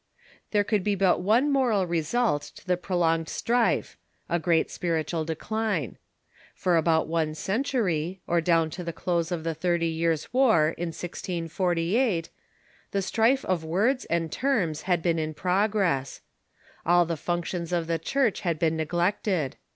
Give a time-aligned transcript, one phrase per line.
[0.49, 3.97] There could be but one moral result to the prolonged strife—
[4.29, 5.99] a great spiritual decline.
[6.55, 10.69] For about one century, or down Moral ResuUs ^*^^^® close of the Thirty Years' War,
[10.69, 12.31] in 1648, the of
[12.89, 16.21] the Contro strife of words and terms had been in progress,
[16.83, 19.55] versia en ^j^ ^y^^ functions of the Church had been neglected.